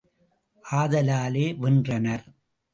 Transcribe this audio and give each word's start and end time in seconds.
ஆத 0.65 0.93
லாலே 1.01 1.45
வென்றனர்! 1.61 2.25